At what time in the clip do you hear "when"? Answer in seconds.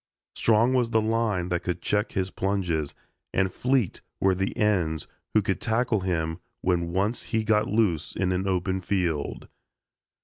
6.61-6.91